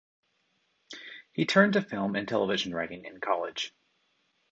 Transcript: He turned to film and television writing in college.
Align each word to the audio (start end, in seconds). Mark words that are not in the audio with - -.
He 1.33 1.45
turned 1.45 1.73
to 1.73 1.81
film 1.83 2.15
and 2.15 2.27
television 2.27 2.73
writing 2.73 3.05
in 3.05 3.19
college. 3.21 3.71